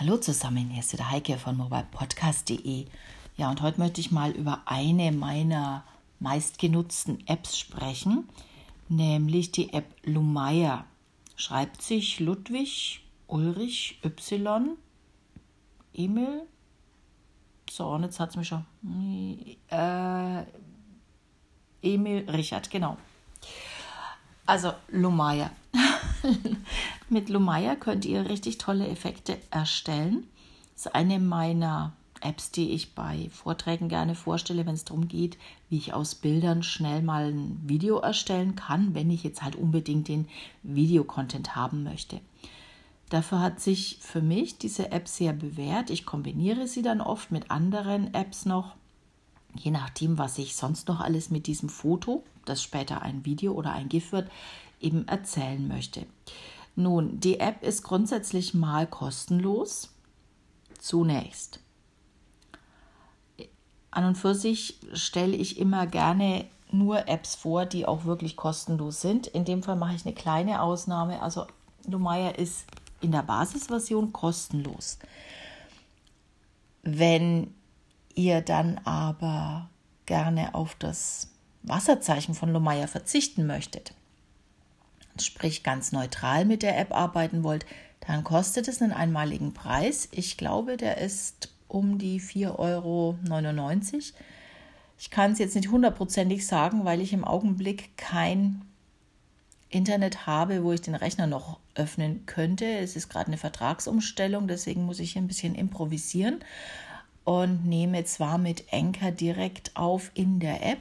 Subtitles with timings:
[0.00, 2.86] Hallo zusammen, hier ist der Heike von mobilepodcast.de.
[3.36, 5.84] Ja, und heute möchte ich mal über eine meiner
[6.18, 8.28] meistgenutzten Apps sprechen,
[8.88, 10.84] nämlich die App Lumaya.
[11.36, 14.76] Schreibt sich Ludwig Ulrich Y
[15.92, 16.42] Emil.
[17.70, 18.64] So, und jetzt hat es mich schon.
[19.70, 20.42] Äh,
[21.82, 22.96] Emil Richard, genau.
[24.44, 25.52] Also Lumaya.
[27.08, 30.26] Mit Lumaya könnt ihr richtig tolle Effekte erstellen.
[30.74, 35.36] Das ist eine meiner Apps, die ich bei Vorträgen gerne vorstelle, wenn es darum geht,
[35.68, 40.08] wie ich aus Bildern schnell mal ein Video erstellen kann, wenn ich jetzt halt unbedingt
[40.08, 40.26] den
[40.62, 42.20] Videocontent haben möchte.
[43.10, 45.90] Dafür hat sich für mich diese App sehr bewährt.
[45.90, 48.74] Ich kombiniere sie dann oft mit anderen Apps noch,
[49.54, 53.72] je nachdem, was ich sonst noch alles mit diesem Foto, das später ein Video oder
[53.72, 54.30] ein GIF wird,
[54.84, 56.06] eben erzählen möchte.
[56.76, 59.90] Nun, die App ist grundsätzlich mal kostenlos.
[60.78, 61.60] Zunächst.
[63.90, 69.00] An und für sich stelle ich immer gerne nur Apps vor, die auch wirklich kostenlos
[69.00, 69.28] sind.
[69.28, 71.22] In dem Fall mache ich eine kleine Ausnahme.
[71.22, 71.46] Also
[71.86, 72.66] Lumaya ist
[73.00, 74.98] in der Basisversion kostenlos.
[76.82, 77.54] Wenn
[78.14, 79.70] ihr dann aber
[80.06, 81.30] gerne auf das
[81.62, 83.94] Wasserzeichen von Lumaya verzichten möchtet,
[85.20, 87.66] sprich ganz neutral mit der App arbeiten wollt,
[88.06, 90.08] dann kostet es einen einmaligen Preis.
[90.12, 93.16] Ich glaube, der ist um die 4,99 Euro.
[94.98, 98.62] Ich kann es jetzt nicht hundertprozentig sagen, weil ich im Augenblick kein
[99.68, 102.64] Internet habe, wo ich den Rechner noch öffnen könnte.
[102.64, 106.40] Es ist gerade eine Vertragsumstellung, deswegen muss ich hier ein bisschen improvisieren
[107.24, 110.78] und nehme zwar mit Anchor direkt auf in der App,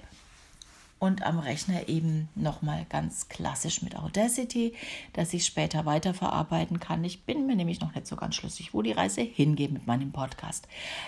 [1.04, 4.73] und am Rechner eben nochmal ganz klassisch mit Audacity,
[5.12, 7.04] dass ich später weiterverarbeiten kann.
[7.04, 10.14] Ich bin mir nämlich noch nicht so ganz schlüssig, wo die Reise hingeht mit meinem
[10.14, 10.66] Podcast.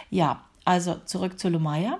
[0.10, 2.00] Ja, also zurück zu Lumaya.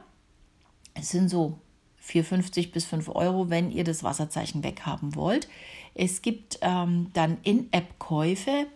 [0.94, 1.58] Es sind so
[2.06, 5.48] 4,50 bis 5 Euro, wenn ihr das Wasserzeichen weghaben wollt.
[5.94, 8.68] Es gibt ähm, dann In-App-Käufe.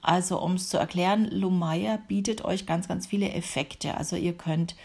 [0.00, 3.98] Also um es zu erklären, Lumaya bietet euch ganz, ganz viele Effekte.
[3.98, 4.76] Also ihr könnt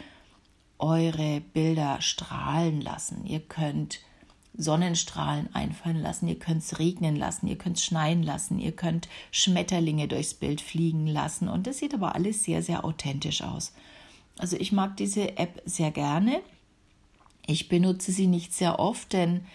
[0.80, 3.26] eure Bilder strahlen lassen.
[3.26, 4.00] Ihr könnt
[4.58, 9.08] Sonnenstrahlen einfallen lassen, ihr könnt es regnen lassen, ihr könnt es schneien lassen, ihr könnt
[9.32, 13.74] Schmetterlinge durchs Bild fliegen lassen und das sieht aber alles sehr, sehr authentisch aus.
[14.40, 16.42] Also ich mag diese App sehr gerne.
[17.46, 19.46] Ich benutze sie nicht sehr oft, denn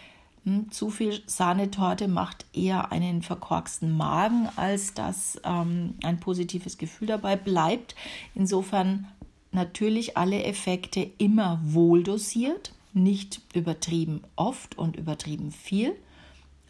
[0.44, 7.08] hm, zu viel Sahnetorte macht eher einen verkorksten Magen, als dass ähm, ein positives Gefühl
[7.08, 7.94] dabei bleibt.
[8.34, 9.08] Insofern
[9.52, 15.94] natürlich alle Effekte immer wohl dosiert, nicht übertrieben oft und übertrieben viel,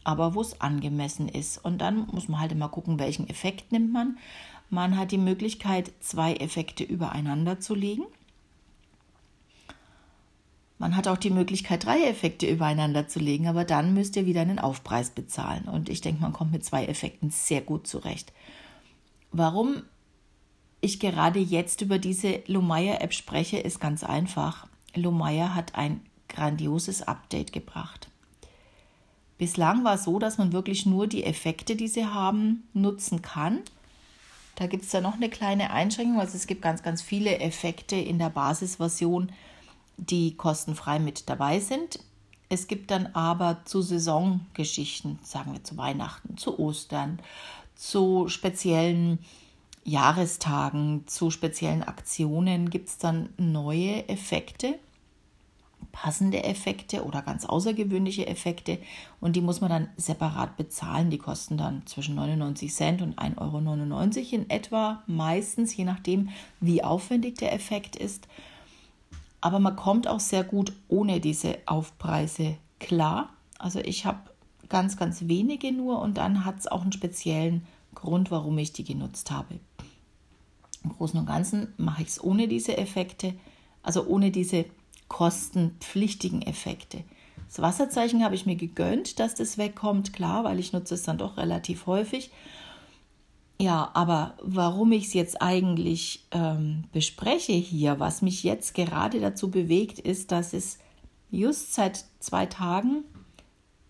[0.04, 1.64] aber wo es angemessen ist.
[1.64, 4.18] Und dann muss man halt immer gucken, welchen Effekt nimmt man.
[4.70, 8.04] Man hat die Möglichkeit, zwei Effekte übereinander zu legen.
[10.78, 14.40] Man hat auch die Möglichkeit, drei Effekte übereinander zu legen, aber dann müsst ihr wieder
[14.40, 15.64] einen Aufpreis bezahlen.
[15.64, 18.32] Und ich denke, man kommt mit zwei Effekten sehr gut zurecht.
[19.30, 19.82] Warum
[20.82, 24.66] ich gerade jetzt über diese Lumaya-App spreche, ist ganz einfach.
[24.94, 28.08] Lumaya hat ein grandioses Update gebracht.
[29.38, 33.60] Bislang war es so, dass man wirklich nur die Effekte, die sie haben, nutzen kann.
[34.56, 36.20] Da gibt es da noch eine kleine Einschränkung.
[36.20, 39.30] Also es gibt ganz, ganz viele Effekte in der Basisversion,
[39.96, 42.00] die kostenfrei mit dabei sind.
[42.48, 47.20] Es gibt dann aber zu Saisongeschichten, sagen wir zu Weihnachten, zu Ostern,
[47.76, 49.20] zu speziellen
[49.84, 54.78] Jahrestagen, zu speziellen Aktionen gibt es dann neue Effekte,
[55.90, 58.78] passende Effekte oder ganz außergewöhnliche Effekte
[59.20, 61.10] und die muss man dann separat bezahlen.
[61.10, 66.84] Die kosten dann zwischen 99 Cent und 1,99 Euro in etwa, meistens, je nachdem, wie
[66.84, 68.28] aufwendig der Effekt ist.
[69.40, 73.30] Aber man kommt auch sehr gut ohne diese Aufpreise klar.
[73.58, 74.20] Also ich habe
[74.68, 78.84] ganz, ganz wenige nur und dann hat es auch einen speziellen Grund, warum ich die
[78.84, 79.58] genutzt habe.
[80.84, 83.34] Im Großen und Ganzen mache ich es ohne diese Effekte,
[83.82, 84.64] also ohne diese
[85.08, 87.04] kostenpflichtigen Effekte.
[87.48, 91.18] Das Wasserzeichen habe ich mir gegönnt, dass das wegkommt, klar, weil ich nutze es dann
[91.18, 92.30] doch relativ häufig.
[93.60, 99.50] Ja, aber warum ich es jetzt eigentlich ähm, bespreche hier, was mich jetzt gerade dazu
[99.50, 100.78] bewegt, ist, dass es
[101.30, 103.04] just seit zwei Tagen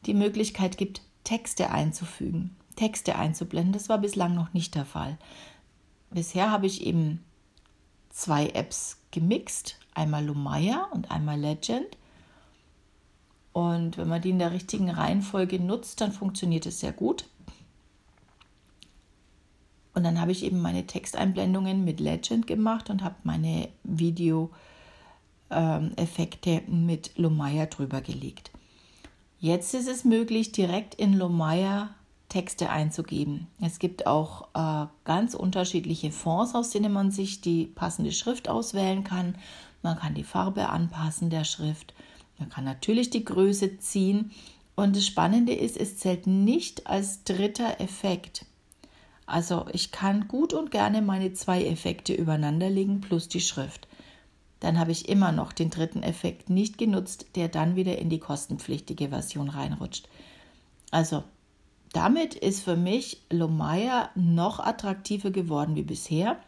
[0.06, 3.72] die Möglichkeit gibt, Texte einzufügen, Texte einzublenden.
[3.72, 5.16] Das war bislang noch nicht der Fall.
[6.14, 7.24] Bisher habe ich eben
[8.10, 11.86] zwei Apps gemixt, einmal Lumaya und einmal Legend.
[13.52, 17.26] Und wenn man die in der richtigen Reihenfolge nutzt, dann funktioniert es sehr gut.
[19.94, 26.86] Und dann habe ich eben meine Texteinblendungen mit Legend gemacht und habe meine Video-Effekte ähm,
[26.86, 28.50] mit Lumaya drüber gelegt.
[29.38, 31.90] Jetzt ist es möglich, direkt in Lumaya
[32.28, 33.46] Texte einzugeben.
[33.60, 39.04] Es gibt auch äh, ganz unterschiedliche Fonds, aus denen man sich die passende Schrift auswählen
[39.04, 39.36] kann.
[39.82, 41.92] Man kann die Farbe anpassen der Schrift.
[42.38, 44.30] Man kann natürlich die Größe ziehen.
[44.74, 48.46] Und das Spannende ist, es zählt nicht als dritter Effekt.
[49.26, 53.86] Also ich kann gut und gerne meine zwei Effekte übereinander legen plus die Schrift.
[54.60, 58.20] Dann habe ich immer noch den dritten Effekt nicht genutzt, der dann wieder in die
[58.20, 60.08] kostenpflichtige Version reinrutscht.
[60.90, 61.24] Also
[61.92, 66.38] damit ist für mich Lomaya noch attraktiver geworden wie bisher.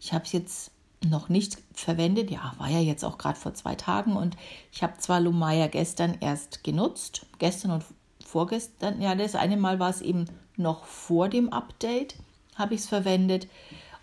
[0.00, 0.70] Ich habe es jetzt
[1.04, 2.30] noch nicht verwendet.
[2.30, 4.36] Ja, war ja jetzt auch gerade vor zwei Tagen und
[4.72, 7.84] ich habe zwar Lumaya gestern erst genutzt, gestern und
[8.24, 9.00] vorgestern.
[9.00, 10.26] Ja, das eine Mal war es eben
[10.56, 12.16] noch vor dem Update,
[12.56, 13.48] habe ich es verwendet.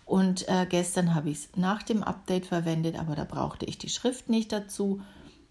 [0.04, 3.88] Und äh, gestern habe ich es nach dem Update verwendet, aber da brauchte ich die
[3.88, 5.00] Schrift nicht dazu.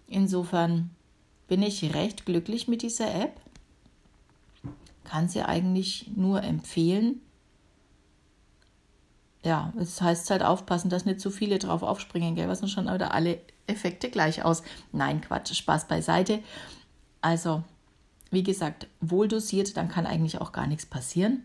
[0.08, 0.92] Insofern
[1.48, 3.40] bin ich recht glücklich mit dieser App.
[5.12, 7.22] Kann sie eigentlich nur empfehlen
[9.44, 12.48] ja, es heißt halt aufpassen, dass nicht zu viele drauf aufspringen, gell?
[12.48, 14.62] Was sind schon wieder alle Effekte gleich aus?
[14.92, 16.44] Nein, Quatsch, Spaß beiseite.
[17.22, 17.64] Also,
[18.30, 21.44] wie gesagt, wohl dosiert, dann kann eigentlich auch gar nichts passieren.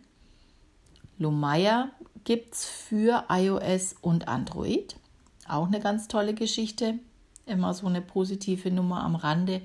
[1.19, 1.91] Lumaya
[2.25, 4.97] gibt es für iOS und Android.
[5.49, 6.99] Auch eine ganz tolle Geschichte.
[7.47, 9.63] Immer so eine positive Nummer am Rande.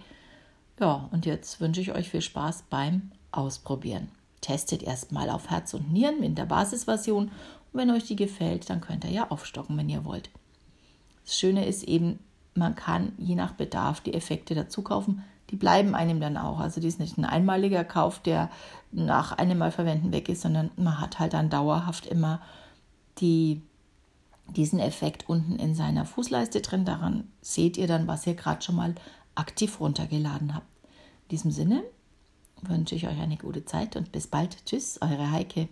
[0.80, 4.10] Ja, und jetzt wünsche ich euch viel Spaß beim Ausprobieren.
[4.42, 7.32] Testet erstmal auf Herz und Nieren in der Basisversion
[7.72, 10.30] und wenn euch die gefällt, dann könnt ihr ja aufstocken, wenn ihr wollt.
[11.26, 12.20] Das Schöne ist eben,
[12.54, 15.24] man kann je nach Bedarf die Effekte dazu kaufen.
[15.50, 16.60] Die bleiben einem dann auch.
[16.60, 18.50] Also die ist nicht ein einmaliger Kauf, der
[18.92, 22.42] nach einem Mal verwenden weg ist, sondern man hat halt dann dauerhaft immer
[23.20, 23.62] die,
[24.48, 26.86] diesen Effekt unten in seiner Fußleiste drin.
[26.86, 28.96] Daran seht ihr dann, was ihr gerade schon mal
[29.36, 30.68] aktiv runtergeladen habt.
[31.24, 31.84] In diesem Sinne
[32.62, 34.66] wünsche ich euch eine gute Zeit und bis bald.
[34.66, 35.68] Tschüss, eure Heike.